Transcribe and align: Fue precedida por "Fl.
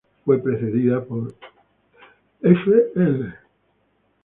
Fue 0.25 0.39
precedida 0.41 1.03
por 1.03 1.35
"Fl. 2.41 3.33